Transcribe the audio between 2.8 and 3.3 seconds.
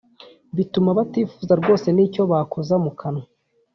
mu kanwa.